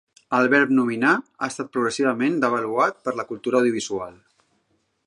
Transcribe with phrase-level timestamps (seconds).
[0.35, 4.19] El verb "nominar" ha estat progressivament devaluat per la cultura audiovisual.